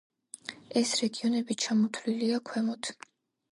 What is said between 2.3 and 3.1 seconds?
ქვემოთ.